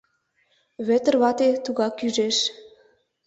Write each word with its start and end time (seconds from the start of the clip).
Вӧдыр 0.87 1.15
вате 1.21 1.49
тугак 1.63 1.95
ӱжеш. 2.05 2.37